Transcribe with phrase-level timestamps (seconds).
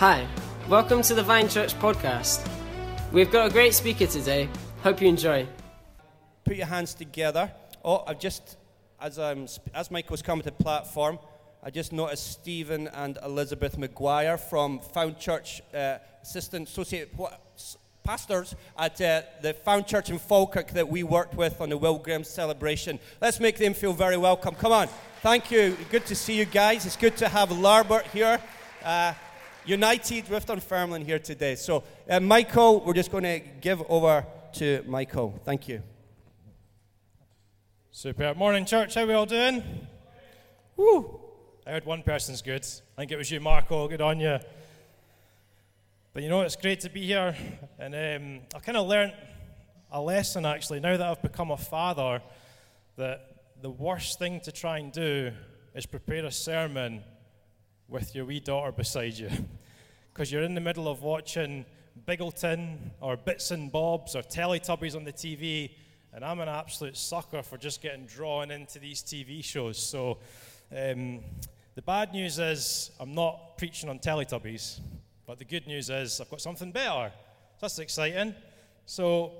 [0.00, 0.26] Hi,
[0.66, 2.48] welcome to the Vine Church podcast.
[3.12, 4.48] We've got a great speaker today.
[4.82, 5.46] Hope you enjoy.
[6.46, 7.52] Put your hands together.
[7.84, 8.56] Oh, I've just,
[8.98, 11.18] as, I'm, as Mike was coming to platform,
[11.62, 17.14] I just noticed Stephen and Elizabeth McGuire from Found Church, uh, assistant associate
[18.02, 21.98] pastors at uh, the Found Church in Falkirk that we worked with on the Will
[21.98, 22.98] Graham celebration.
[23.20, 24.54] Let's make them feel very welcome.
[24.54, 24.88] Come on.
[25.20, 25.76] Thank you.
[25.90, 26.86] Good to see you guys.
[26.86, 28.40] It's good to have Larbert here.
[28.82, 29.12] Uh,
[29.66, 31.54] United with Dunfermline here today.
[31.54, 34.24] So, uh, Michael, we're just going to give over
[34.54, 35.38] to Michael.
[35.44, 35.82] Thank you.
[37.90, 38.34] Super.
[38.34, 38.94] Morning, church.
[38.94, 39.62] How we all doing?
[40.76, 41.20] Woo!
[41.66, 42.64] I heard one person's good.
[42.96, 43.86] I think it was you, Marco.
[43.86, 44.38] Good on you.
[46.12, 47.36] But you know, it's great to be here.
[47.78, 49.12] And um, I kind of learned
[49.92, 52.22] a lesson actually, now that I've become a father,
[52.96, 55.32] that the worst thing to try and do
[55.74, 57.02] is prepare a sermon
[57.90, 59.30] with your wee daughter beside you.
[60.12, 61.64] Because you're in the middle of watching
[62.06, 65.70] Biggleton or Bits and Bobs or Teletubbies on the TV,
[66.12, 69.78] and I'm an absolute sucker for just getting drawn into these TV shows.
[69.78, 70.18] So
[70.76, 71.20] um,
[71.76, 74.80] the bad news is I'm not preaching on Teletubbies,
[75.26, 77.12] but the good news is I've got something better.
[77.60, 78.34] That's exciting.
[78.86, 79.32] So,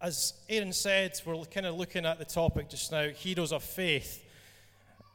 [0.00, 4.24] as Aaron said, we're kind of looking at the topic just now heroes of faith.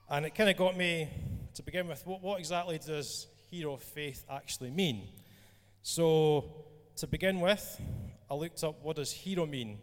[0.10, 1.10] And it kind of got me
[1.58, 5.08] to begin with what, what exactly does hero of faith actually mean?
[5.82, 6.46] So,
[6.98, 7.82] to begin with,
[8.30, 9.80] I looked up what does hero mean.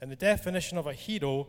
[0.00, 1.48] And the definition of a hero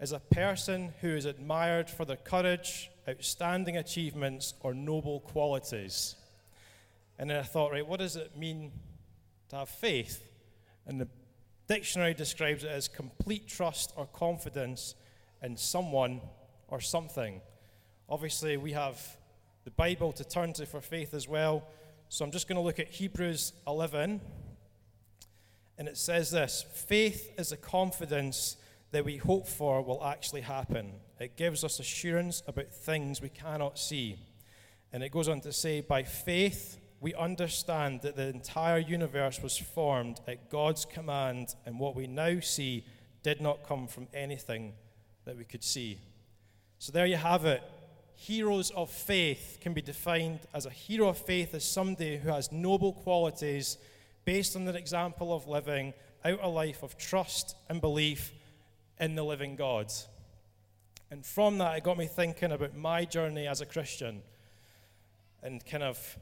[0.00, 6.14] is a person who is admired for their courage, outstanding achievements, or noble qualities.
[7.18, 8.72] And then I thought, right, what does it mean
[9.50, 10.26] to have faith?
[10.86, 11.08] And the
[11.68, 14.94] dictionary describes it as complete trust or confidence
[15.42, 16.22] in someone
[16.68, 17.42] or something.
[18.08, 19.16] Obviously, we have
[19.64, 21.64] the Bible to turn to for faith as well.
[22.08, 24.20] So I'm just going to look at Hebrews 11.
[25.78, 28.56] And it says this faith is a confidence
[28.92, 30.92] that we hope for will actually happen.
[31.18, 34.18] It gives us assurance about things we cannot see.
[34.92, 39.58] And it goes on to say, by faith, we understand that the entire universe was
[39.58, 42.84] formed at God's command, and what we now see
[43.22, 44.74] did not come from anything
[45.24, 45.98] that we could see.
[46.78, 47.62] So there you have it.
[48.16, 52.50] Heroes of faith can be defined as a hero of faith as somebody who has
[52.50, 53.78] noble qualities
[54.24, 55.92] based on their example of living
[56.24, 58.32] out a life of trust and belief
[58.98, 59.92] in the living God.
[61.10, 64.22] And from that, it got me thinking about my journey as a Christian
[65.42, 66.18] and kind of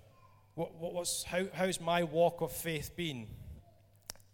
[0.55, 3.27] what, what was, how, how's my walk of faith been?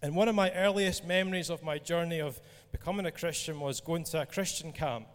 [0.02, 2.40] And one of my earliest memories of my journey of
[2.72, 5.06] becoming a Christian was going to a Christian camp.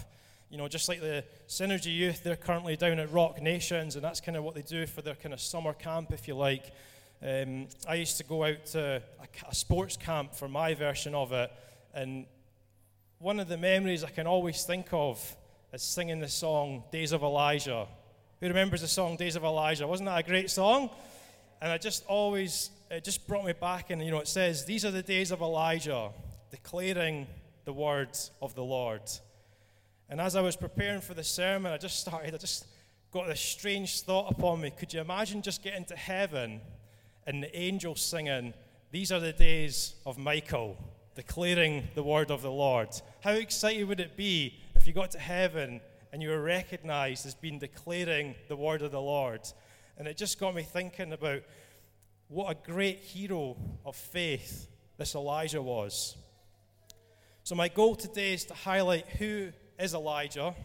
[0.49, 4.21] You know, just like the Synergy Youth, they're currently down at Rock Nations, and that's
[4.21, 6.71] kind of what they do for their kind of summer camp, if you like.
[7.21, 11.31] Um, I used to go out to a, a sports camp for my version of
[11.31, 11.51] it,
[11.93, 12.25] and
[13.19, 15.35] one of the memories I can always think of
[15.73, 17.87] is singing the song Days of Elijah.
[18.39, 19.87] Who remembers the song Days of Elijah?
[19.87, 20.89] Wasn't that a great song?
[21.61, 24.85] And I just always, it just brought me back, and you know, it says, These
[24.85, 26.09] are the days of Elijah,
[26.51, 27.25] declaring
[27.63, 29.01] the words of the Lord.
[30.09, 32.67] And as I was preparing for the sermon, I just started, I just
[33.11, 34.69] got this strange thought upon me.
[34.69, 36.61] Could you imagine just getting to heaven
[37.25, 38.53] and the angels singing,
[38.91, 40.77] These are the days of Michael,
[41.15, 42.89] declaring the word of the Lord?
[43.21, 45.81] How excited would it be if you got to heaven
[46.13, 49.41] and you were recognized as being declaring the word of the Lord?
[49.97, 51.41] And it just got me thinking about
[52.27, 54.67] what a great hero of faith
[54.97, 56.15] this Elijah was.
[57.43, 60.55] So, my goal today is to highlight who is Elijah,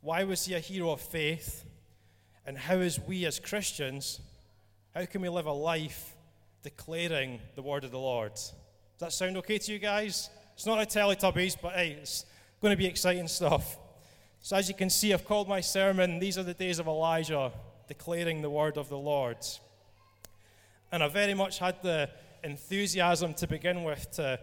[0.00, 1.64] why was he a hero of faith,
[2.46, 4.20] and how is we as Christians,
[4.94, 6.16] how can we live a life
[6.62, 8.32] declaring the word of the Lord?
[8.32, 8.52] Does
[8.98, 10.30] that sound okay to you guys?
[10.54, 12.24] It's not a Teletubbies, but hey, it's
[12.60, 13.78] going to be exciting stuff.
[14.40, 17.52] So, as you can see, I've called my sermon, These Are the Days of Elijah,
[17.88, 19.38] declaring the word of the Lord.
[20.90, 22.10] And I very much had the
[22.44, 24.40] enthusiasm to begin with to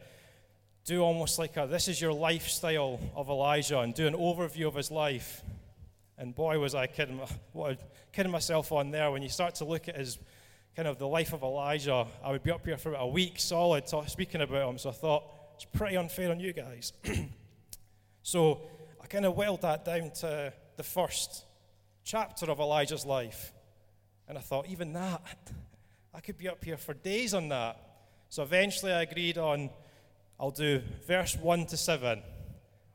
[0.86, 4.76] do almost like a this is your lifestyle of Elijah and do an overview of
[4.76, 5.44] his life.
[6.18, 7.20] And boy, was I kidding,
[7.54, 7.80] what,
[8.12, 9.12] kidding myself on there.
[9.12, 10.18] When you start to look at his
[10.76, 13.40] kind of the life of Elijah, I would be up here for about a week
[13.40, 14.78] solid talk, speaking about him.
[14.78, 15.24] So I thought
[15.56, 16.94] it's pretty unfair on you guys.
[18.24, 18.62] so
[19.02, 21.46] I kind of whittled that down to the first
[22.04, 23.54] chapter of Elijah's life.
[24.28, 25.22] And I thought, even that,
[26.14, 27.78] I could be up here for days on that.
[28.30, 29.70] So eventually I agreed on
[30.40, 32.22] I'll do verse 1 to 7,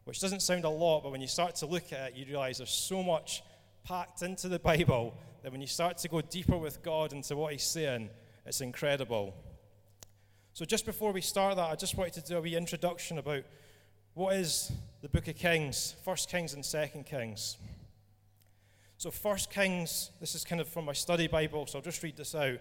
[0.05, 2.59] which doesn't sound a lot, but when you start to look at it, you realize
[2.59, 3.43] there's so much
[3.85, 7.53] packed into the Bible that when you start to go deeper with God into what
[7.53, 8.09] He's saying,
[8.47, 9.35] it's incredible.
[10.55, 13.43] So, just before we start that, I just wanted to do a wee introduction about
[14.15, 17.59] what is the book of Kings, First Kings and Second Kings.
[18.97, 22.17] So, First Kings, this is kind of from my study Bible, so I'll just read
[22.17, 22.59] this out.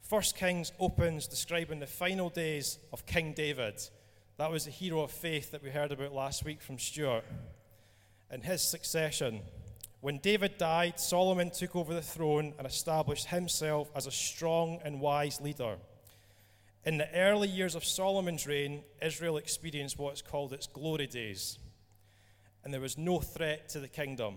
[0.00, 3.82] First Kings opens describing the final days of King David.
[4.36, 7.24] That was the hero of faith that we heard about last week from Stuart.
[8.30, 9.42] And his succession.
[10.00, 15.00] When David died, Solomon took over the throne and established himself as a strong and
[15.00, 15.76] wise leader.
[16.84, 21.58] In the early years of Solomon's reign, Israel experienced what's called its glory days,
[22.62, 24.36] and there was no threat to the kingdom.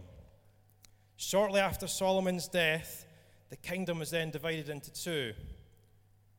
[1.18, 3.06] Shortly after Solomon's death,
[3.50, 5.34] the kingdom was then divided into two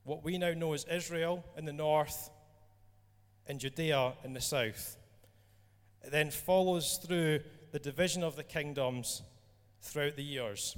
[0.05, 2.31] what we now know as Israel in the north
[3.49, 4.97] and Judea in the south.
[6.03, 7.41] It then follows through
[7.73, 9.23] the division of the kingdoms
[9.83, 10.77] throughout the years.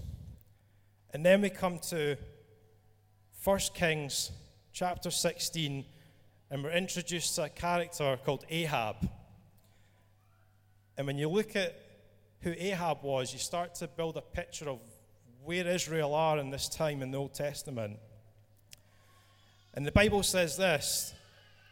[1.13, 2.17] And then we come to
[3.43, 4.31] 1 Kings
[4.73, 5.85] chapter 16,
[6.51, 8.97] and we're introduced to a character called Ahab.
[10.97, 11.75] And when you look at
[12.41, 14.79] who Ahab was, you start to build a picture of
[15.43, 17.99] where Israel are in this time in the Old Testament.
[19.75, 21.15] And the Bible says this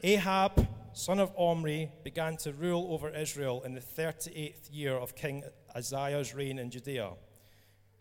[0.02, 0.66] Ahab,
[0.98, 6.34] son of Omri, began to rule over Israel in the 38th year of King Uzziah's
[6.34, 7.10] reign in Judea.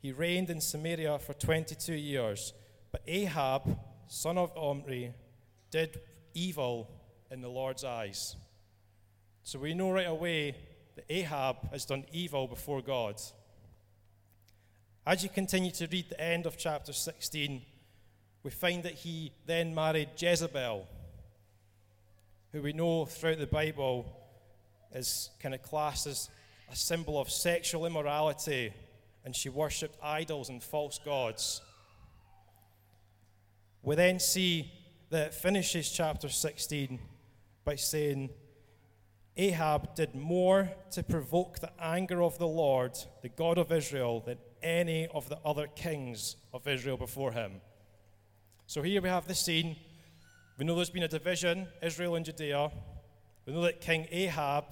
[0.02, 2.54] He reigned in Samaria for 22 years,
[2.92, 3.78] but Ahab,
[4.08, 5.14] son of Omri,
[5.70, 6.00] did
[6.34, 6.90] evil
[7.30, 8.36] in the Lord's eyes.
[9.44, 10.56] So we know right away
[10.96, 13.22] that Ahab has done evil before God.
[15.06, 17.62] As you continue to read the end of chapter 16,
[18.42, 20.88] we find that he then married Jezebel,
[22.58, 24.04] who we know throughout the Bible
[24.92, 26.28] is kind of classed as
[26.72, 28.74] a symbol of sexual immorality,
[29.24, 31.62] and she worshipped idols and false gods.
[33.84, 34.72] We then see
[35.12, 36.98] that it finishes chapter 16
[37.64, 38.32] by saying,
[39.36, 44.40] Ahab did more to provoke the anger of the Lord, the God of Israel, than
[44.64, 47.62] any of the other kings of Israel before him.
[48.66, 49.76] So here we have the scene.
[50.58, 52.72] We know there's been a division, Israel and Judea.
[53.46, 54.66] We know that King Ahab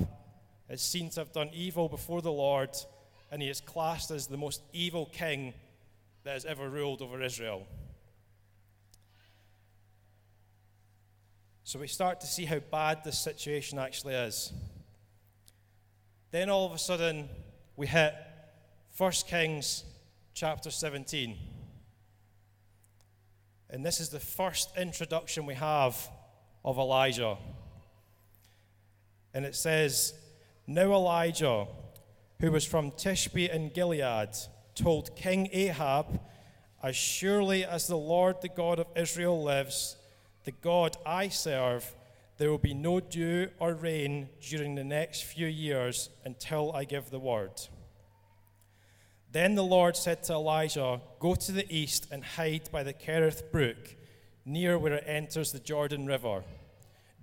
[0.68, 2.72] is seen to have done evil before the Lord,
[3.32, 5.54] and he is classed as the most evil king
[6.24, 7.68] that has ever ruled over Israel.
[11.64, 14.52] So we start to see how bad this situation actually is.
[16.32, 17.30] Then all of a sudden,
[17.76, 18.16] we hit
[18.98, 19.84] 1 Kings
[20.34, 21.38] chapter 17.
[23.76, 26.10] And this is the first introduction we have
[26.64, 27.36] of Elijah.
[29.34, 30.14] And it says,
[30.66, 31.68] Now Elijah,
[32.40, 34.30] who was from Tishbe in Gilead,
[34.76, 36.22] told King Ahab,
[36.82, 39.98] As surely as the Lord, the God of Israel, lives,
[40.46, 41.94] the God I serve,
[42.38, 47.10] there will be no dew or rain during the next few years until I give
[47.10, 47.52] the word.
[49.36, 53.52] Then the Lord said to Elijah, Go to the east and hide by the Kerith
[53.52, 53.94] brook,
[54.46, 56.46] near where it enters the Jordan River.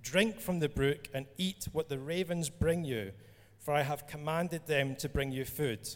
[0.03, 3.13] Drink from the brook and eat what the ravens bring you,
[3.57, 5.89] for I have commanded them to bring you food.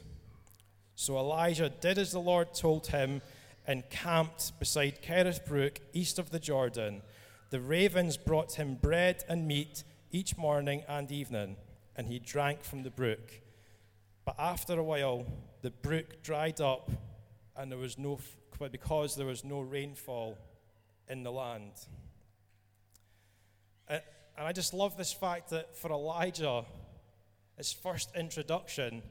[0.96, 3.22] So Elijah did as the Lord told him
[3.68, 7.04] and camped beside Kerith brook, east of the Jordan.
[7.52, 11.58] The ravens brought him bread and meat each morning and evening,
[11.96, 13.42] and he drank from the brook.
[14.28, 15.26] But after a while,
[15.62, 16.92] the brook dried up,
[17.56, 18.20] and there was no,
[18.60, 20.38] because there was no rainfall
[21.08, 21.72] in the land.
[23.90, 24.00] Uh,
[24.38, 26.66] and I just love this fact that for Elijah,
[27.56, 29.02] his first introduction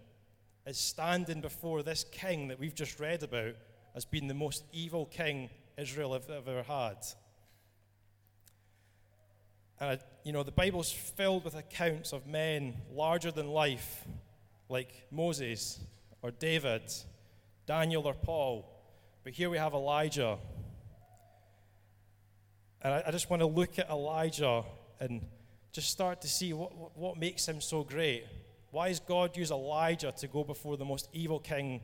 [0.67, 3.55] is standing before this king that we've just read about
[3.95, 6.99] as being the most evil king Israel have ever had.
[9.81, 14.07] And, uh, you know, the Bible's filled with accounts of men larger than life,
[14.69, 15.81] like Moses
[16.23, 16.83] or David,
[17.67, 18.69] Daniel or Paul.
[19.25, 20.39] But here we have Elijah.
[22.83, 24.65] And I, I just want to look at Elijah
[25.01, 25.27] and
[25.73, 28.25] just start to see what, what, what makes him so great.
[28.71, 31.81] Why does God use Elijah to go before the most evil king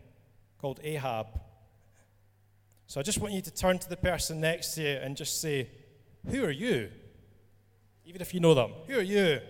[0.58, 1.26] called Ahab?
[2.86, 5.40] So I just want you to turn to the person next to you and just
[5.40, 5.70] say,
[6.28, 6.90] Who are you?
[8.04, 8.72] even if you know them.
[8.86, 9.40] Who are you?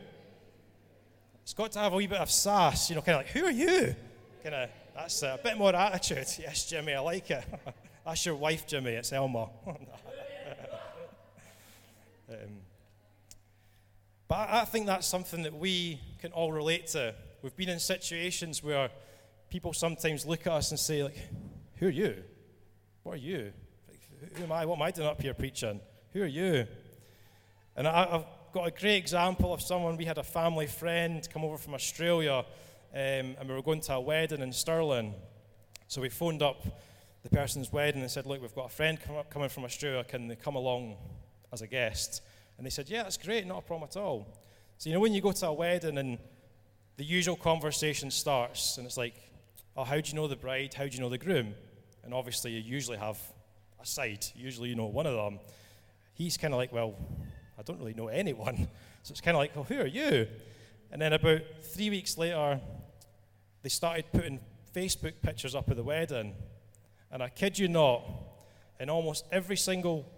[1.52, 3.44] It's got to have a wee bit of sass, you know, kind of like, who
[3.44, 3.94] are you?
[4.42, 6.26] Kind of, that's a bit more attitude.
[6.38, 7.44] Yes, Jimmy, I like it.
[8.06, 8.92] that's your wife, Jimmy.
[8.92, 9.50] It's Elma.
[9.66, 9.76] um,
[14.28, 17.14] but I think that's something that we can all relate to.
[17.42, 18.88] We've been in situations where
[19.50, 21.18] people sometimes look at us and say, like,
[21.76, 22.14] who are you?
[23.02, 23.52] What are you?
[24.36, 24.64] Who am I?
[24.64, 25.82] What am I doing up here preaching?
[26.14, 26.66] Who are you?
[27.76, 29.96] And I, have got a great example of someone.
[29.96, 32.44] We had a family friend come over from Australia,
[32.92, 35.14] um, and we were going to a wedding in Stirling.
[35.88, 36.62] So we phoned up
[37.22, 40.04] the person's wedding and said, Look, we've got a friend up, coming from Australia.
[40.04, 40.96] Can they come along
[41.50, 42.20] as a guest?
[42.58, 44.26] And they said, Yeah, that's great, not a problem at all.
[44.76, 46.18] So, you know, when you go to a wedding and
[46.98, 49.14] the usual conversation starts, and it's like,
[49.76, 50.74] oh, how do you know the bride?
[50.74, 51.54] How do you know the groom?
[52.04, 53.18] And obviously, you usually have
[53.80, 54.26] a side.
[54.34, 55.40] Usually, you know one of them.
[56.12, 56.96] He's kind of like, well,
[57.62, 58.68] I don't really know anyone.
[59.04, 60.26] So it's kind of like, well, who are you?
[60.90, 62.60] And then about three weeks later,
[63.62, 64.40] they started putting
[64.74, 66.34] Facebook pictures up of the wedding.
[67.12, 68.04] And I kid you not,
[68.80, 70.10] in almost every single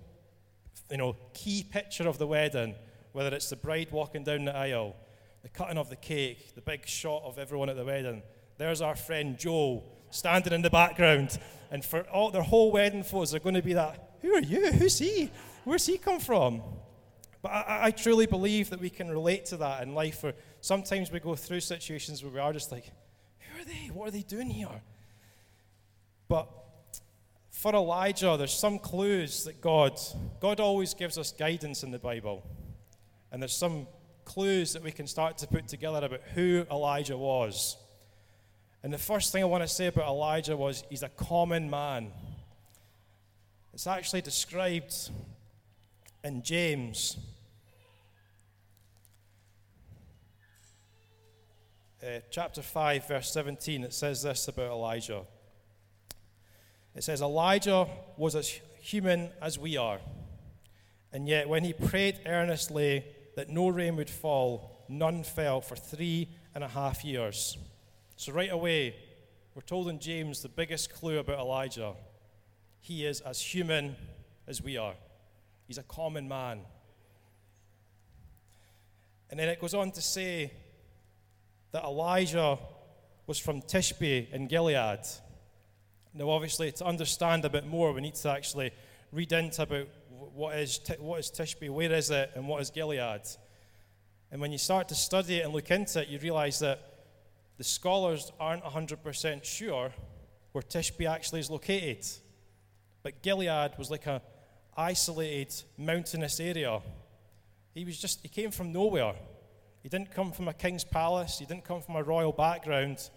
[0.91, 2.75] you know, key picture of the wedding,
[3.13, 4.97] whether it's the bride walking down the aisle,
[5.43, 8.23] the cutting of the cake, the big shot of everyone at the wedding,
[8.57, 11.39] there's our friend Joe standing in the background.
[11.71, 14.73] And for all their whole wedding photos, they're going to be that, who are you?
[14.73, 15.31] Who's he?
[15.65, 16.63] Where's he come from?
[17.45, 20.33] But I, I truly believe that we can relate to that in life where
[20.63, 22.87] sometimes we go through situations where we are just like,
[23.39, 23.91] who are they?
[23.93, 24.81] What are they doing here?
[26.27, 26.49] But
[27.51, 30.01] for Elijah, there's some clues that God,
[30.41, 32.43] God always gives us guidance in the Bible.
[33.31, 33.89] And there's some
[34.25, 37.77] clues that we can start to put together about who Elijah was.
[38.83, 42.11] And the first thing I want to say about Elijah was he's a common man.
[43.75, 45.11] It's actually described
[46.23, 47.19] in James.
[52.05, 55.23] Uh, chapter 5, verse 17, it says this about Elijah.
[56.95, 57.87] It says, Elijah
[58.19, 60.01] was as human as we are,
[61.15, 63.07] and yet when he prayed earnestly
[63.37, 67.57] that no rain would fall, none fell for three and a half years.
[68.17, 68.97] So, right away,
[69.55, 71.95] we're told in James the biggest clue about Elijah.
[72.81, 73.97] He is as human
[74.47, 74.95] as we are,
[75.67, 76.61] he's a common man.
[79.31, 80.53] And then it goes on to say
[81.75, 82.57] that Elijah
[83.27, 85.01] was from Tishbe in Gilead.
[86.15, 88.71] Now, obviously, to understand a bit more, we need to actually
[89.11, 93.23] read into about what is, what is Tishbe, where is it, and what is Gilead.
[94.31, 96.79] And when you start to study it and look into it, you realize that
[97.59, 99.91] the scholars aren't 100% sure
[100.53, 102.07] where Tishbe actually is located.
[103.03, 104.23] But Gilead was like a
[104.77, 106.81] isolated mountainous area.
[107.75, 109.15] He was just he came from nowhere.
[109.85, 113.11] He didn't come from a king's palace, he didn't come from a royal background.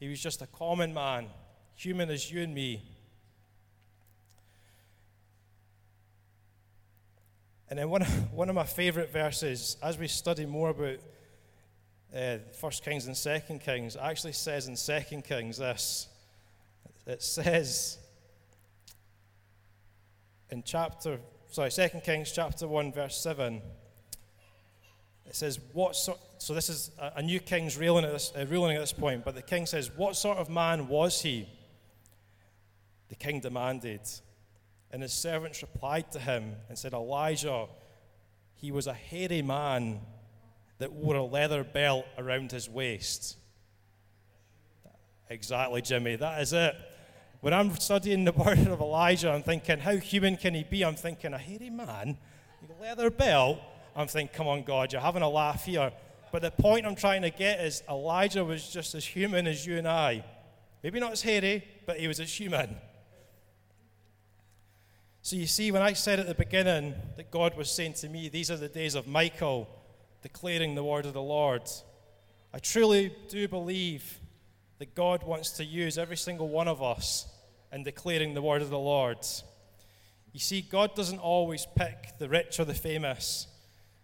[0.00, 1.26] He was just a common man,
[1.74, 2.82] human as you and me.
[7.68, 10.96] And then one of, one of my favorite verses, as we study more about
[12.16, 16.08] uh, First Kings and Second Kings actually says in Second Kings this.
[17.06, 17.98] It says
[20.48, 21.20] in chapter,
[21.50, 23.60] sorry, Second Kings chapter one verse seven.
[25.26, 28.76] It says, "What sort?" So this is a, new king's ruling at this, uh, ruling
[28.76, 29.24] at this point.
[29.24, 31.48] But the king says, "What sort of man was he?"
[33.08, 34.00] The king demanded,
[34.90, 37.68] and his servants replied to him and said, "Elijah,
[38.54, 40.00] he was a hairy man."
[40.82, 43.36] that wore a leather belt around his waist.
[45.30, 46.16] Exactly, Jimmy.
[46.16, 46.74] That is it.
[47.40, 50.84] When I'm studying the word of Elijah, I'm thinking, how human can he be?
[50.84, 52.18] I'm thinking, a hairy man,
[52.80, 53.60] leather belt.
[53.94, 55.92] I'm thinking, come on, God, you're having a laugh here.
[56.30, 59.76] But the point I'm trying to get is Elijah was just as human as you
[59.76, 60.24] and I.
[60.82, 62.76] Maybe not as hairy, but he was as human.
[65.20, 68.28] So you see, when I said at the beginning that God was saying to me,
[68.28, 69.68] These are the days of Michael,
[70.22, 71.62] declaring the word of the Lord.
[72.52, 74.20] I truly do believe
[74.78, 77.28] that God wants to use every single one of us
[77.70, 79.18] in declaring the word of the Lord.
[80.32, 83.46] You see, God doesn't always pick the rich or the famous,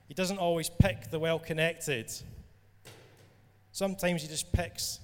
[0.09, 2.11] He doesn't always pick the well connected.
[3.71, 5.01] Sometimes He just picks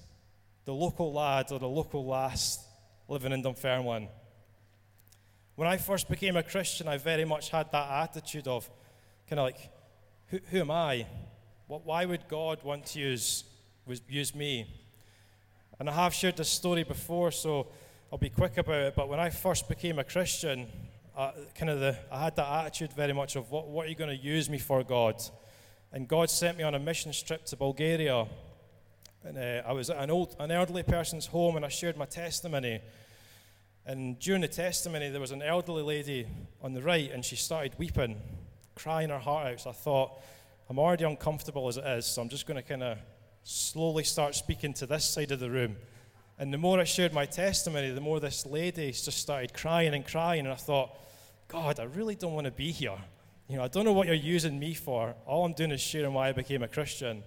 [0.65, 2.65] the local lad or the local lass
[3.07, 4.09] living in Dunfermline.
[5.55, 8.69] When I first became a Christian, I very much had that attitude of
[9.29, 9.69] kind of like,
[10.27, 11.05] who, who am I?
[11.67, 13.43] What, why would God want to use,
[14.09, 14.67] use me?
[15.79, 17.67] And I have shared this story before, so
[18.11, 18.95] I'll be quick about it.
[18.95, 20.67] But when I first became a Christian,
[21.15, 23.95] uh, kind of the, I had that attitude very much of what, what are you
[23.95, 25.21] going to use me for, God?
[25.91, 28.27] And God sent me on a mission trip to Bulgaria.
[29.23, 32.05] And uh, I was at an, old, an elderly person's home, and I shared my
[32.05, 32.81] testimony.
[33.85, 36.27] And during the testimony, there was an elderly lady
[36.61, 38.19] on the right, and she started weeping
[38.75, 39.61] crying her heart out.
[39.61, 40.21] So I thought,
[40.69, 42.97] I'm already uncomfortable as it is, so I'm just going to kind of
[43.43, 45.77] slowly start speaking to this side of the room.
[46.37, 50.05] And the more I shared my testimony, the more this lady just started crying and
[50.05, 50.41] crying.
[50.41, 50.97] And I thought,
[51.47, 52.97] God, I really don't want to be here.
[53.47, 55.15] You know, I don't know what you're using me for.
[55.25, 57.23] All I'm doing is sharing why I became a Christian.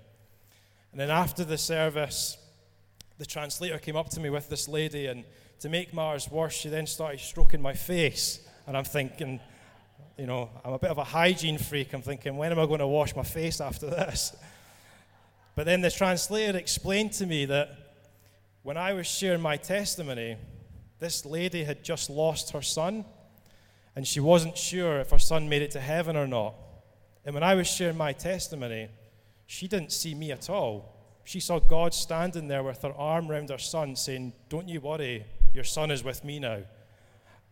[0.92, 2.36] And then after the service,
[3.18, 5.24] the translator came up to me with this lady, and
[5.60, 8.40] to make matters worse, she then started stroking my face.
[8.66, 9.40] And I'm thinking,
[10.18, 11.92] you know, I'm a bit of a hygiene freak.
[11.94, 14.36] I'm thinking, when am I going to wash my face after this?
[15.54, 17.87] But then the translator explained to me that
[18.62, 20.36] when I was sharing my testimony,
[20.98, 23.04] this lady had just lost her son,
[23.94, 26.54] and she wasn't sure if her son made it to heaven or not.
[27.24, 28.88] And when I was sharing my testimony,
[29.46, 30.94] she didn't see me at all.
[31.24, 35.24] She saw God standing there with her arm around her son, saying, Don't you worry,
[35.52, 36.62] your son is with me now.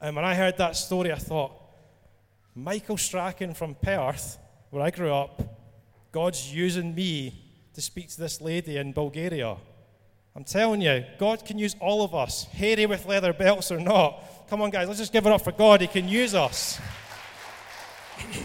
[0.00, 1.52] And when I heard that story, I thought,
[2.54, 4.38] Michael Strachan from Perth,
[4.70, 5.42] where I grew up,
[6.10, 9.56] God's using me to speak to this lady in Bulgaria.
[10.36, 14.22] I'm telling you, God can use all of us, hairy with leather belts or not.
[14.50, 15.80] Come on, guys, let's just give it up for God.
[15.80, 16.78] He can use us.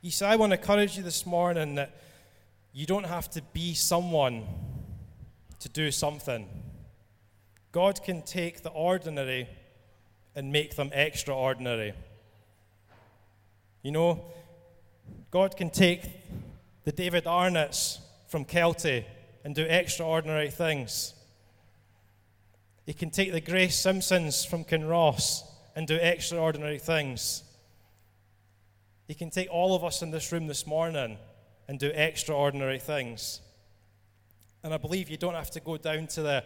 [0.00, 2.00] you see, I want to encourage you this morning that
[2.72, 4.46] you don't have to be someone
[5.58, 6.48] to do something.
[7.72, 9.48] God can take the ordinary
[10.36, 11.94] and make them extraordinary.
[13.82, 14.24] You know,
[15.32, 16.04] God can take
[16.84, 17.98] the David Arnotts
[18.30, 19.04] from Kelty
[19.44, 21.14] and do extraordinary things.
[22.86, 25.42] He can take the Grace Simpsons from Kinross
[25.74, 27.42] and do extraordinary things.
[29.08, 31.18] He can take all of us in this room this morning
[31.66, 33.40] and do extraordinary things.
[34.62, 36.44] And I believe you don't have to go down to the,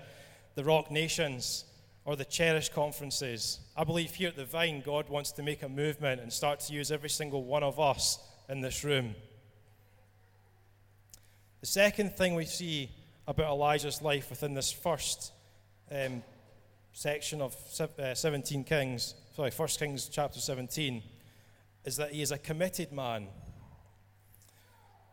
[0.54, 1.66] the Rock Nations
[2.06, 3.60] or the Cherish conferences.
[3.76, 6.72] I believe here at the Vine, God wants to make a movement and start to
[6.72, 9.14] use every single one of us in this room.
[11.64, 12.90] The second thing we see
[13.26, 15.32] about Elijah's life within this first
[15.90, 16.22] um,
[16.92, 17.56] section of
[17.98, 21.02] uh, 17 Kings, sorry, 1 Kings chapter 17,
[21.86, 23.28] is that he is a committed man.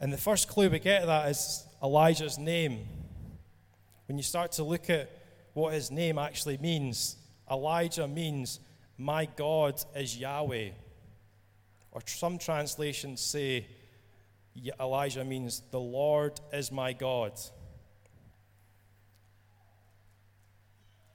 [0.02, 2.86] And the first clue we get of that is Elijah's name.
[4.10, 5.10] When you start to look at
[5.54, 7.16] what his name actually means,
[7.50, 8.60] Elijah means,
[8.98, 10.72] My God is Yahweh.
[11.94, 13.68] Or some translations say,
[14.80, 17.34] Elijah means, The Lord is my God.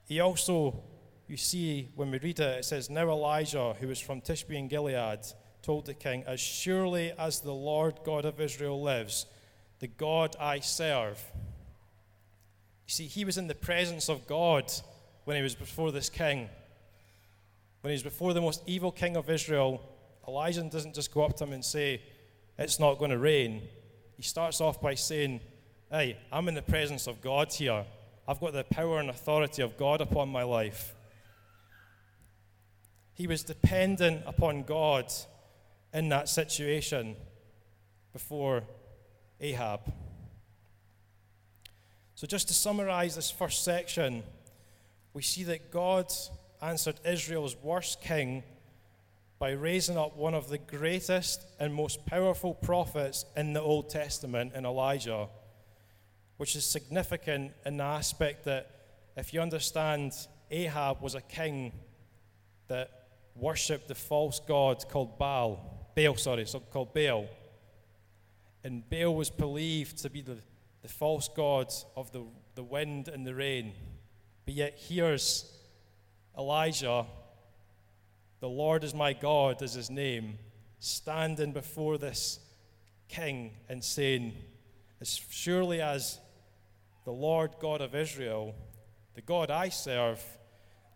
[0.05, 0.85] He also,
[1.27, 4.69] you see, when we read it, it says, Now Elijah, who was from Tishbe in
[4.69, 5.21] Gilead,
[5.63, 9.27] told the king, As surely as the Lord God of Israel lives,
[9.81, 11.23] the God I serve.
[12.87, 14.73] You see, he was in the presence of God
[15.25, 16.49] when he was before this king.
[17.81, 19.83] When he was before the most evil king of Israel,
[20.27, 22.01] Elijah doesn't just go up to him and say,
[22.59, 23.63] it's not going to rain,
[24.17, 25.41] he starts off by saying,
[25.91, 27.85] Hey, I'm in the presence of God here.
[28.27, 30.95] I've got the power and authority of God upon my life.
[33.15, 35.13] He was dependent upon God
[35.95, 37.15] in that situation
[38.13, 38.65] before
[39.41, 39.93] Ahab.
[42.15, 44.23] So, just to summarize this first section,
[45.13, 46.13] we see that God
[46.61, 48.43] answered Israel's worst king
[49.39, 54.53] by raising up one of the greatest and most powerful prophets in the Old Testament,
[54.55, 55.29] in Elijah,
[56.39, 58.71] which is significant in the aspect that
[59.17, 60.13] if you understand,
[60.51, 61.73] Ahab was a king
[62.69, 62.91] that
[63.35, 67.27] worshipped the false god called Baal, Baal, sorry, so called Baal.
[68.65, 70.39] And Baal was believed to be the,
[70.83, 73.73] the false god of the, the wind and the rain.
[74.45, 75.51] But yet here's
[76.37, 77.07] Elijah
[78.47, 80.39] the Lord is my God is his name,
[80.79, 82.39] standing before this
[83.09, 84.35] king and saying,
[85.01, 86.21] As surely as
[87.05, 88.55] the Lord God of Israel,
[89.17, 90.23] the God I serve,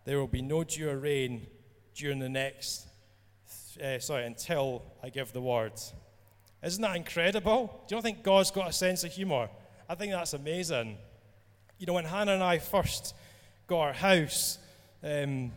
[0.05, 1.49] there will be no dew or rain
[1.97, 2.87] during the next,
[3.83, 5.73] uh, sorry, until I give the word.
[6.63, 7.83] Isn't that incredible?
[7.89, 9.49] Do you not think God's got a sense of humor?
[9.89, 10.99] I think that's amazing.
[11.81, 13.13] You know, when Hannah and I first
[13.67, 14.59] got our house,
[15.03, 15.51] um,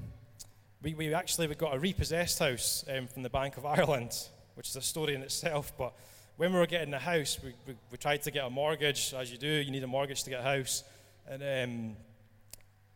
[0.83, 4.11] we, we actually we got a repossessed house um, from the Bank of Ireland,
[4.55, 5.71] which is a story in itself.
[5.77, 5.93] But
[6.35, 9.31] when we were getting the house, we, we, we tried to get a mortgage, as
[9.31, 9.47] you do.
[9.47, 10.83] You need a mortgage to get a house,
[11.27, 11.95] and um,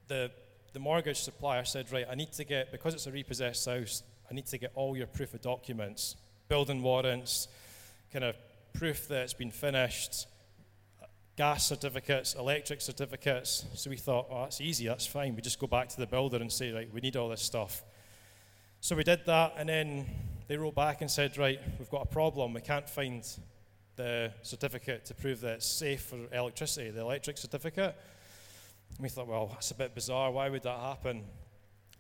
[0.10, 0.30] the
[0.74, 4.04] the mortgage supplier said, right, I need to get because it's a repossessed house.
[4.30, 6.18] I need to get all your proof of documents,
[6.50, 7.48] building warrants,
[8.12, 8.36] kind of
[8.74, 10.28] proof that it's been finished,
[11.38, 13.66] gas certificates, electric certificates.
[13.76, 15.36] So we thought, oh, that's easy, that's fine.
[15.36, 17.84] We just go back to the builder and say, right, we need all this stuff.
[18.82, 20.08] So we did that, and then
[20.48, 22.54] they wrote back and said, right, we've got a problem.
[22.54, 23.24] We can't find
[23.96, 27.96] the certificate to prove that it's safe for electricity, the electric certificate.
[28.96, 30.32] And we thought, well, that's a bit bizarre.
[30.32, 31.24] Why would that happen?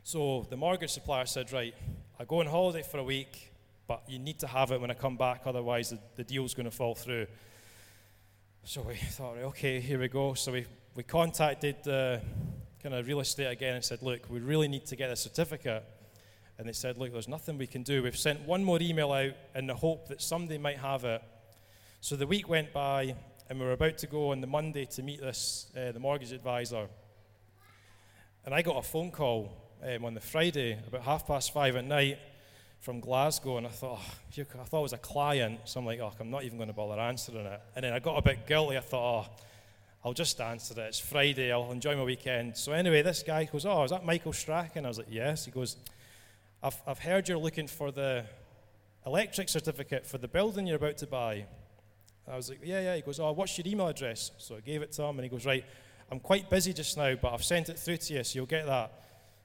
[0.03, 1.75] So the mortgage supplier said, right,
[2.19, 3.51] I go on holiday for a week,
[3.87, 6.65] but you need to have it when I come back, otherwise the, the deal's going
[6.65, 7.27] to fall through.
[8.69, 10.33] So we thought, okay, here we go.
[10.33, 12.21] So we, we contacted the
[12.83, 15.85] kind of real estate again and said, look, we really need to get a certificate.
[16.57, 18.03] And they said, look, there's nothing we can do.
[18.03, 21.21] We've sent one more email out in the hope that somebody might have it.
[22.01, 23.15] So the week went by,
[23.49, 26.33] and we were about to go on the Monday to meet this, uh, the mortgage
[26.33, 26.89] advisor.
[28.43, 29.49] And I got a phone call
[29.81, 32.19] um, on the Friday about half past five at night
[32.79, 35.99] from Glasgow, and I thought, oh, I thought it was a client, so I'm like,
[35.99, 37.61] oh, I'm not even going to bother answering it.
[37.75, 38.77] And then I got a bit guilty.
[38.77, 39.43] I thought, oh,
[40.05, 40.85] I'll just answer it.
[40.85, 41.51] It's Friday.
[41.51, 42.55] I'll enjoy my weekend.
[42.55, 44.85] So anyway, this guy goes, oh, is that Michael Strachan?
[44.85, 45.45] I was like, yes.
[45.45, 45.75] He goes,
[46.63, 48.23] I've, I've heard you're looking for the
[49.05, 51.45] electric certificate for the building you're about to buy.
[52.29, 52.95] I was like, yeah, yeah.
[52.95, 54.31] He goes, oh, what's your email address?
[54.37, 55.63] So I gave it to him, and he goes, right,
[56.11, 58.65] I'm quite busy just now, but I've sent it through to you, so you'll get
[58.65, 58.91] that.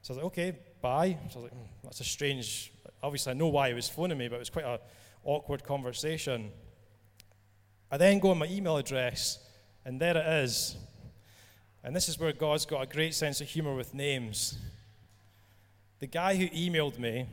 [0.01, 1.17] So I was like, okay, bye.
[1.29, 2.72] So I was like, mm, that's a strange
[3.03, 4.79] obviously I know why he was phoning me, but it was quite an
[5.23, 6.51] awkward conversation.
[7.91, 9.39] I then go on my email address,
[9.85, 10.77] and there it is.
[11.83, 14.57] And this is where God's got a great sense of humor with names.
[15.99, 17.27] The guy who emailed me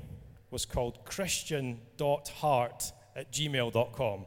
[0.51, 4.27] was called christian.hart at gmail.com.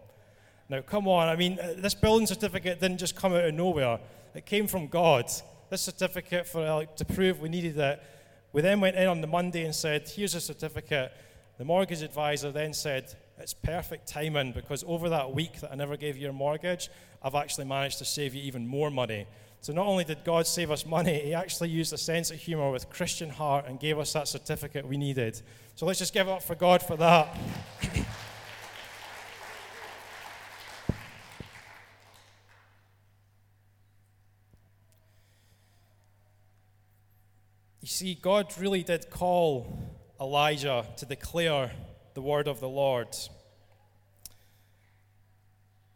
[0.69, 3.99] Now, come on, I mean, uh, this building certificate didn't just come out of nowhere,
[4.33, 5.25] it came from God.
[5.69, 8.01] This certificate for like, to prove we needed it.
[8.53, 11.11] We then went in on the Monday and said, Here's a certificate.
[11.63, 15.95] The mortgage advisor then said, It's perfect timing because over that week that I never
[15.95, 16.89] gave you your mortgage,
[17.21, 19.27] I've actually managed to save you even more money.
[19.61, 22.69] So not only did God save us money, He actually used a sense of humor
[22.69, 25.41] with Christian heart and gave us that certificate we needed.
[25.75, 27.33] So let's just give up for God for that.
[37.79, 39.79] you see, God really did call
[40.23, 41.69] Elijah to declare
[42.13, 43.09] the word of the Lord.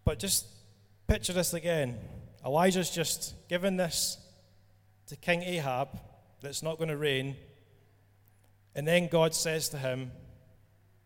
[0.04, 0.46] But just
[1.08, 1.98] picture this again.
[2.46, 4.18] Elijah's just given this
[5.08, 5.98] to King Ahab
[6.42, 7.38] that it's not going to rain.
[8.76, 10.12] And then God says to him,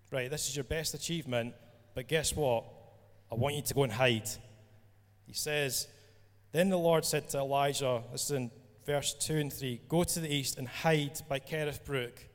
[0.10, 1.53] Right, this is your best achievement,
[1.93, 2.65] but guess what?
[3.31, 4.29] I want you to go and hide.
[5.27, 5.88] He says,
[6.53, 8.51] Then the Lord said to Elijah, this is in
[8.84, 12.25] verse 2 and 3, Go to the east and hide by Kerith Brook.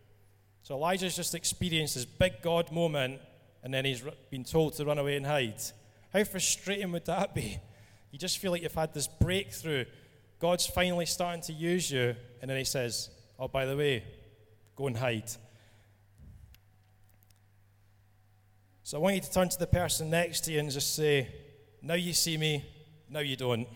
[0.66, 3.20] So Elijah's just experienced this big God moment,
[3.62, 4.02] and then he's
[4.32, 5.62] been told to run away and hide.
[6.12, 7.60] How frustrating would that be?
[8.10, 9.84] You just feel like you've had this breakthrough.
[10.40, 14.02] God's finally starting to use you, and then he says, Oh, by the way,
[14.74, 15.30] go and hide.
[18.82, 21.32] So I want you to turn to the person next to you and just say,
[21.80, 22.64] Now you see me,
[23.08, 23.68] now you don't.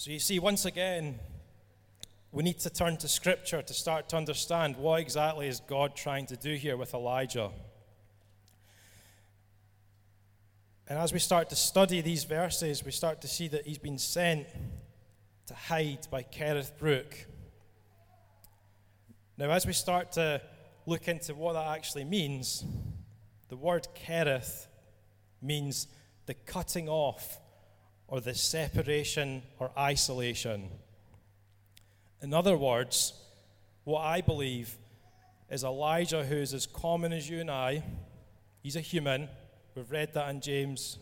[0.00, 1.18] So you see, once again,
[2.32, 6.24] we need to turn to Scripture to start to understand what exactly is God trying
[6.28, 7.50] to do here with Elijah.
[10.88, 13.98] And as we start to study these verses, we start to see that he's been
[13.98, 14.46] sent
[15.48, 17.26] to hide by Kerith Brook.
[19.36, 20.40] Now, as we start to
[20.86, 22.64] look into what that actually means,
[23.50, 24.66] the word Kerith
[25.42, 25.88] means
[26.24, 27.38] the cutting off
[28.10, 30.68] or the separation or isolation.
[32.20, 33.14] In other words,
[33.84, 34.76] what I believe
[35.48, 37.84] is Elijah, who's as common as you and I,
[38.62, 39.28] he's a human.
[39.74, 40.98] We've read that in James.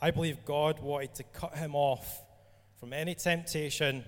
[0.00, 2.22] I believe God wanted to cut him off
[2.80, 4.04] from any temptation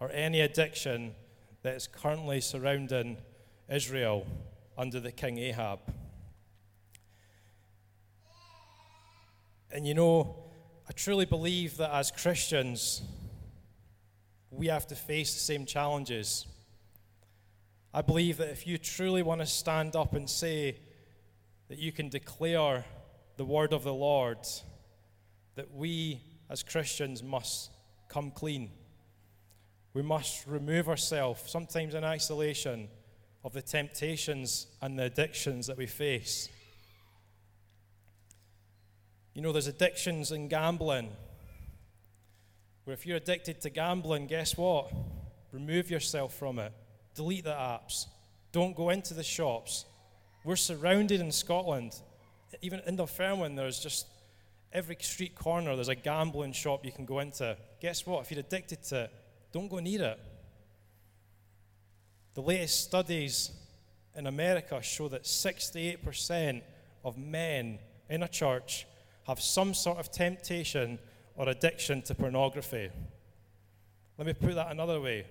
[0.00, 1.14] or any addiction
[1.62, 3.18] that is currently surrounding
[3.68, 4.26] Israel
[4.76, 5.80] under the king Ahab.
[9.72, 10.47] And you know,
[10.88, 13.02] I truly believe that as Christians,
[14.50, 16.46] we have to face the same challenges.
[17.92, 20.78] I believe that if you truly want to stand up and say
[21.68, 22.86] that you can declare
[23.36, 24.38] the word of the Lord,
[25.56, 27.70] that we as Christians must
[28.08, 28.70] come clean.
[29.92, 32.88] We must remove ourselves, sometimes in isolation,
[33.44, 36.48] of the temptations and the addictions that we face.
[39.38, 41.10] You know, there's addictions in gambling.
[42.82, 44.92] Where if you're addicted to gambling, guess what?
[45.52, 46.72] Remove yourself from it.
[47.14, 48.06] Delete the apps.
[48.50, 49.84] Don't go into the shops.
[50.44, 51.94] We're surrounded in Scotland.
[52.62, 54.08] Even in Dunfermline, there's just
[54.72, 57.56] every street corner, there's a gambling shop you can go into.
[57.80, 58.22] Guess what?
[58.22, 59.12] If you're addicted to it,
[59.52, 60.20] don't go near it.
[62.34, 63.52] The latest studies
[64.16, 66.60] in America show that 68%
[67.04, 67.78] of men
[68.10, 68.84] in a church
[69.28, 70.98] have some sort of temptation
[71.36, 72.90] or addiction to pornography.
[74.16, 75.26] Let me put that another way.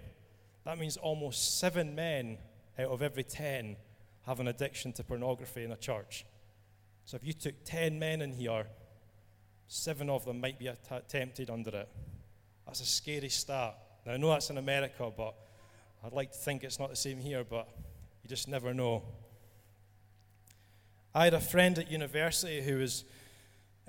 [0.63, 2.37] That means almost seven men
[2.77, 3.75] out of every 10
[4.27, 6.25] have an addiction to pornography in a church.
[7.05, 8.67] So if you took 10 men in here,
[9.67, 10.69] seven of them might be
[11.09, 11.89] tempted under it.
[12.65, 13.77] That's a scary stat.
[14.05, 15.33] Now, I know that's in America, but
[16.05, 17.67] I'd like to think it's not the same here, but
[18.23, 19.03] you just never know.
[21.15, 23.03] I had a friend at university who was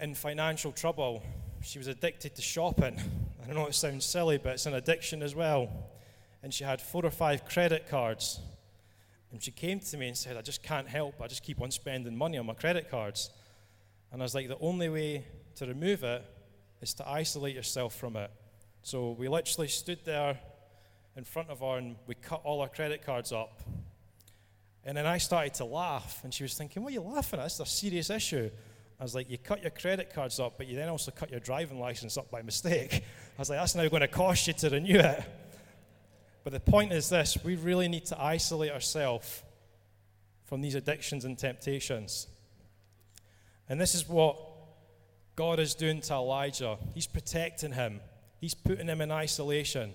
[0.01, 1.23] in financial trouble.
[1.63, 3.01] She was addicted to shopping.
[3.49, 5.71] I know it sounds silly, but it's an addiction as well.
[6.43, 8.41] And she had four or five credit cards.
[9.33, 11.21] And she came to me and said, I just can't help.
[11.21, 13.31] I just keep on spending money on my credit cards.
[14.13, 15.25] And I was like, the only way
[15.57, 16.25] to remove it
[16.81, 18.31] is to isolate yourself from it.
[18.83, 20.39] So we literally stood there
[21.17, 23.61] in front of her and we cut all our credit cards up.
[24.85, 27.47] And then I started to laugh, and she was thinking, What are you laughing at?
[27.47, 28.49] It's a serious issue.
[28.99, 31.41] I was like, You cut your credit cards up, but you then also cut your
[31.41, 32.95] driving license up by mistake.
[33.39, 35.23] I was like, That's now going to cost you to renew it.
[36.45, 39.43] But the point is this we really need to isolate ourselves
[40.47, 42.27] from these addictions and temptations.
[43.69, 44.39] And this is what
[45.37, 46.79] God is doing to Elijah.
[46.95, 48.01] He's protecting him,
[48.41, 49.93] he's putting him in isolation.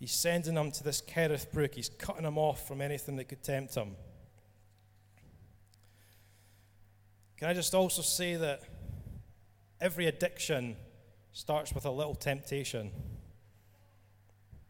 [0.00, 1.74] He's sending him to this Kerith brook.
[1.74, 3.96] He's cutting him off from anything that could tempt him.
[7.36, 8.62] Can I just also say that
[9.80, 10.76] every addiction
[11.32, 12.90] starts with a little temptation?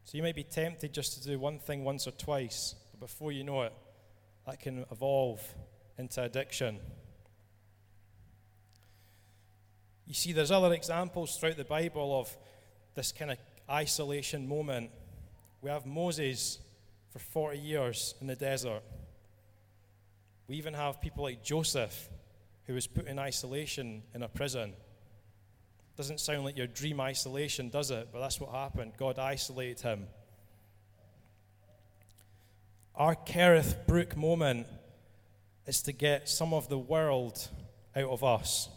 [0.05, 3.33] So you might be tempted just to do one thing once or twice, but before
[3.33, 3.73] you know it,
[4.47, 5.43] that can evolve
[5.99, 6.79] into addiction.
[10.07, 12.37] You see, there's other examples throughout the Bible of
[12.95, 13.39] this kind of
[13.71, 14.91] isolation moment.
[15.63, 16.59] We have Moses
[17.11, 18.83] for 40 years in the desert.
[20.47, 22.11] We even have people like Joseph,
[22.67, 24.73] who was put in isolation in a prison.
[25.97, 28.09] Doesn't sound like your dream isolation, does it?
[28.13, 28.93] But that's what happened.
[28.99, 30.07] God isolated him.
[32.97, 34.67] Our Kerith Brook moment
[35.67, 37.49] is to get some of the world
[37.95, 38.69] out of us.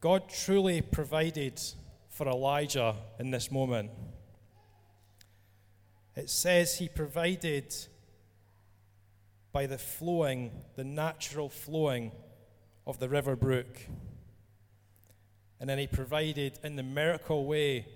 [0.00, 1.60] God truly provided
[2.10, 3.90] for Elijah in this moment.
[6.14, 7.74] It says he provided
[9.54, 12.10] by the flowing, the natural flowing
[12.86, 13.78] of the river brook.
[15.60, 17.86] And then he provided in the miracle way,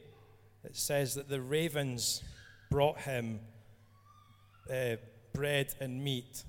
[0.62, 2.22] it says that the ravens
[2.70, 3.40] brought him
[4.72, 4.96] uh,
[5.34, 6.44] bread and meat.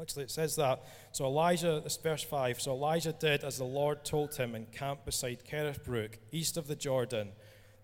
[0.00, 0.84] Actually, it says that.
[1.12, 2.60] So Elijah, this verse 5.
[2.60, 6.66] So Elijah did as the Lord told him and camped beside Kerith Brook, east of
[6.66, 7.30] the Jordan.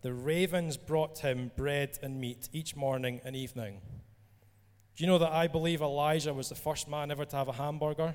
[0.02, 3.80] The ravens brought him bread and meat each morning and evening.
[4.96, 7.52] Do you know that I believe Elijah was the first man ever to have a
[7.52, 8.14] hamburger?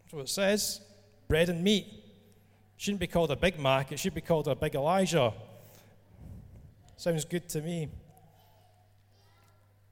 [0.00, 0.80] That's what it says.
[1.28, 1.86] Bread and meat.
[2.76, 5.32] Shouldn't be called a Big Mac, it should be called a Big Elijah.
[6.96, 7.88] Sounds good to me.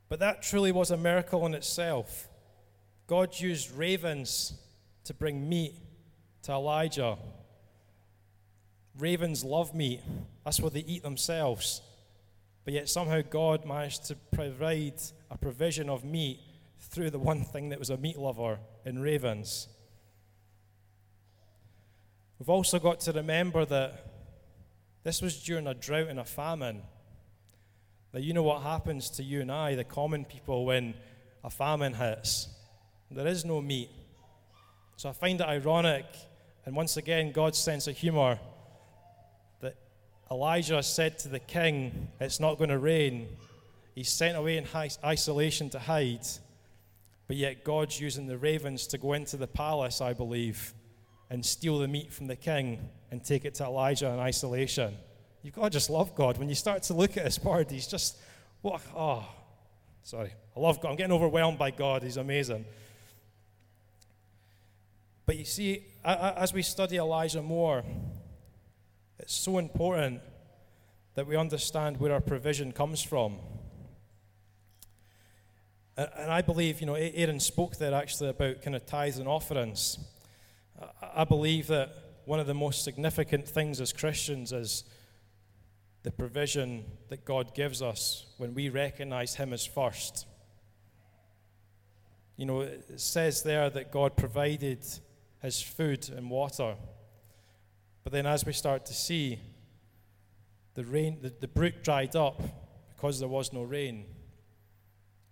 [0.08, 2.28] But that truly was a miracle in itself.
[3.06, 4.54] God used ravens
[5.04, 5.74] to bring meat
[6.42, 7.16] to Elijah.
[8.98, 10.00] Ravens love meat,
[10.44, 11.80] that's what they eat themselves.
[12.70, 14.94] But yet somehow God managed to provide
[15.28, 16.38] a provision of meat
[16.78, 19.66] through the one thing that was a meat lover in ravens.
[22.38, 24.06] We've also got to remember that
[25.02, 26.82] this was during a drought and a famine.
[28.14, 30.94] Now, you know what happens to you and I, the common people, when
[31.42, 32.50] a famine hits.
[33.10, 33.90] There is no meat.
[34.94, 36.04] So I find it ironic,
[36.64, 38.38] and once again, God's sense of humor,
[40.32, 43.28] Elijah said to the king, It's not going to rain.
[43.94, 44.66] He's sent away in
[45.04, 46.26] isolation to hide,
[47.26, 50.72] but yet God's using the ravens to go into the palace, I believe,
[51.30, 54.96] and steal the meat from the king and take it to Elijah in isolation.
[55.42, 56.38] You've got to just love God.
[56.38, 58.16] When you start to look at his word, he's just,
[58.62, 59.26] what, oh,
[60.02, 60.32] sorry.
[60.56, 60.90] I love God.
[60.90, 62.02] I'm getting overwhelmed by God.
[62.02, 62.64] He's amazing.
[65.26, 67.84] But you see, as we study Elijah more,
[69.20, 70.22] it's so important
[71.14, 73.36] that we understand where our provision comes from.
[75.96, 79.98] And I believe, you know, Aaron spoke there actually about kind of tithes and offerings.
[81.14, 81.92] I believe that
[82.24, 84.84] one of the most significant things as Christians is
[86.02, 90.26] the provision that God gives us when we recognize Him as first.
[92.38, 94.78] You know, it says there that God provided
[95.42, 96.76] His food and water.
[98.02, 99.38] But then as we start to see,
[100.74, 102.40] the rain, the, the brook dried up
[102.94, 104.04] because there was no rain.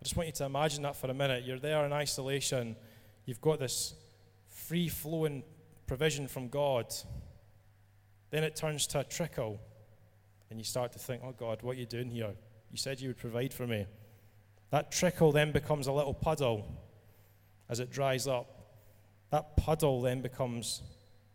[0.00, 1.44] I just want you to imagine that for a minute.
[1.44, 2.76] You're there in isolation,
[3.24, 3.94] you've got this
[4.48, 5.42] free flowing
[5.86, 6.86] provision from God.
[8.30, 9.58] Then it turns to a trickle,
[10.50, 12.34] and you start to think, oh God, what are you doing here?
[12.70, 13.86] You said you would provide for me.
[14.70, 16.66] That trickle then becomes a little puddle
[17.68, 18.46] as it dries up.
[19.30, 20.82] That puddle then becomes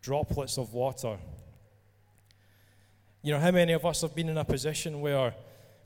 [0.03, 1.17] droplets of water.
[3.23, 5.33] You know, how many of us have been in a position where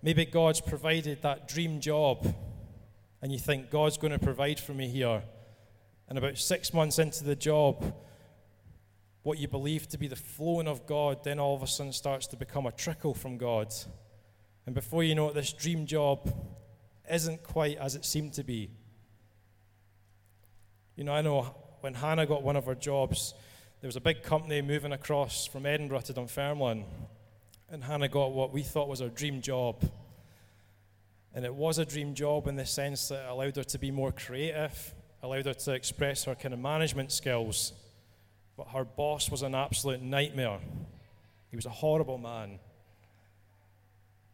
[0.02, 2.36] maybe God's provided that dream job
[3.22, 5.22] and you think God's going to provide for me here?
[6.10, 7.94] And about six months into the job,
[9.22, 12.26] what you believe to be the flowing of God then all of a sudden starts
[12.28, 13.72] to become a trickle from God.
[14.66, 16.34] And before you know it, this dream job
[17.10, 18.72] isn't quite as it seemed to be.
[20.96, 23.36] You know, I know when Hannah got one of her jobs,
[23.80, 26.84] there was a big company moving across from Edinburgh to Dunfermline,
[27.70, 29.88] and Hannah got what we thought was her dream job.
[31.36, 33.92] And it was a dream job in the sense that it allowed her to be
[33.92, 37.74] more creative, allowed her to express her kind of management skills.
[38.56, 40.58] But her boss was an absolute nightmare.
[41.52, 42.58] He was a horrible man.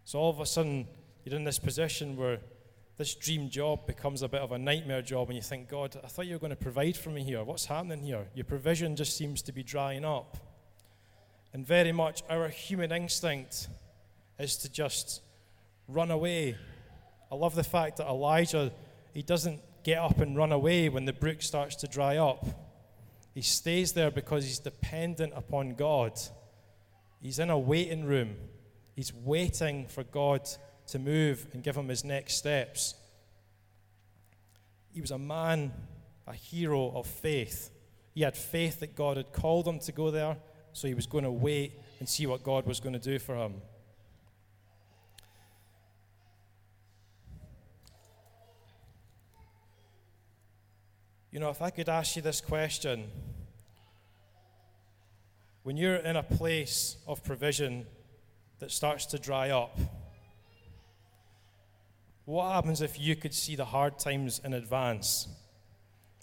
[0.06, 0.88] So all of a sudden,
[1.25, 2.39] you're in this position where
[2.97, 6.08] this dream job becomes a bit of a nightmare job, and you think, God, I
[6.08, 7.43] thought you were going to provide for me here.
[7.43, 8.27] What's happening here?
[8.36, 10.38] Your provision just seems to be drying up.
[11.53, 13.67] And very much our human instinct
[14.38, 15.21] is to just
[15.88, 16.56] run away.
[17.32, 18.71] I love the fact that Elijah,
[19.13, 22.45] he doesn't get up and run away when the brook starts to dry up.
[23.34, 26.19] He stays there because he's dependent upon God.
[27.21, 28.36] He's in a waiting room.
[28.95, 30.47] He's waiting for God
[30.93, 32.93] to move and give him his next steps.
[34.93, 35.73] He was a man,
[36.27, 37.71] a hero of faith.
[38.13, 40.38] He had faith that God had called him to go there,
[40.71, 43.36] so he was going to wait and see what God was going to do for
[43.36, 43.56] him.
[51.32, 53.10] You know, if I could ask you this question
[55.63, 57.88] when you're in a place of provision
[58.60, 59.79] that starts to dry up,
[62.26, 65.28] what happens if you could see the hard times in advance?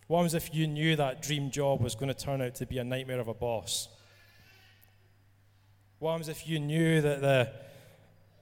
[0.07, 2.79] What happens if you knew that dream job was going to turn out to be
[2.79, 3.89] a nightmare of a boss?
[5.99, 7.53] What happens if you knew that the,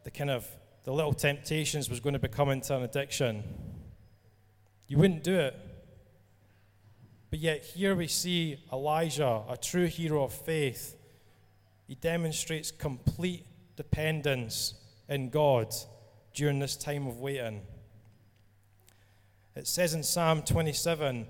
[0.04, 0.46] the kind of
[0.84, 3.42] the little temptations was going to become into an addiction?
[4.86, 5.56] You wouldn't do it.
[7.30, 10.96] But yet, here we see Elijah, a true hero of faith.
[11.86, 13.44] He demonstrates complete
[13.76, 14.74] dependence
[15.08, 15.74] in God
[16.38, 17.60] during this time of waiting.
[19.56, 21.26] It says in Psalm 27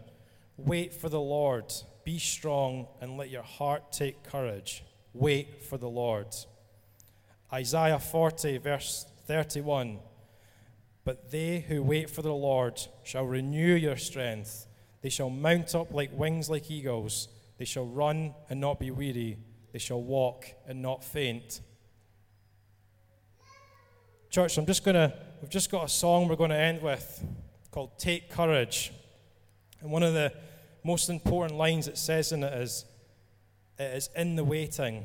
[0.59, 1.73] Wait for the Lord,
[2.05, 4.85] be strong, and let your heart take courage.
[5.15, 6.27] Wait for the Lord.
[7.51, 10.01] Isaiah 40, verse 31
[11.05, 14.67] But they who wait for the Lord shall renew your strength.
[15.01, 17.29] They shall mount up like wings like eagles.
[17.57, 19.39] They shall run and not be weary.
[19.73, 21.63] They shall walk and not faint.
[24.31, 25.11] Church, I'm just going to,
[25.41, 27.25] we've just got a song we're going to end with
[27.71, 28.93] called Take Courage.
[29.81, 30.33] And one of the
[30.85, 32.85] most important lines it says in it is,
[33.79, 35.05] It is in the waiting.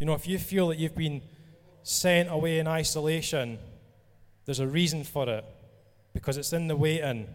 [0.00, 1.20] You know, if you feel that you've been
[1.82, 3.58] sent away in isolation,
[4.46, 5.44] there's a reason for it
[6.14, 7.26] because it's in the waiting.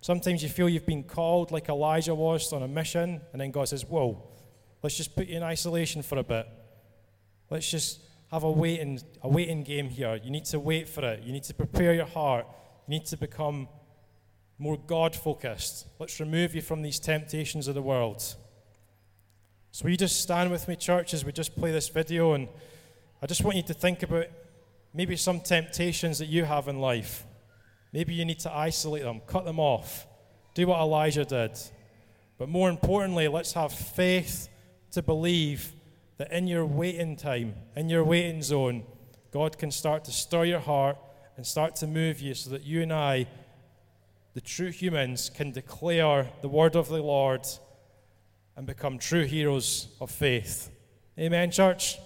[0.00, 3.68] Sometimes you feel you've been called like Elijah was on a mission, and then God
[3.68, 4.20] says, Whoa,
[4.82, 6.48] let's just put you in isolation for a bit.
[7.50, 8.00] Let's just
[8.34, 10.18] have a waiting, a waiting game here.
[10.22, 11.22] You need to wait for it.
[11.22, 12.46] You need to prepare your heart.
[12.86, 13.68] You need to become
[14.58, 15.86] more God focused.
[16.00, 18.20] Let's remove you from these temptations of the world.
[19.70, 22.32] So, will you just stand with me, church, as we just play this video?
[22.32, 22.48] And
[23.22, 24.26] I just want you to think about
[24.92, 27.24] maybe some temptations that you have in life.
[27.92, 30.08] Maybe you need to isolate them, cut them off,
[30.54, 31.56] do what Elijah did.
[32.36, 34.48] But more importantly, let's have faith
[34.90, 35.72] to believe
[36.18, 38.84] that in your waiting time, in your waiting zone,
[39.32, 40.96] God can start to stir your heart
[41.36, 43.26] and start to move you so that you and I,
[44.34, 47.46] the true humans, can declare the word of the Lord
[48.56, 50.70] and become true heroes of faith.
[51.18, 51.98] Amen, church?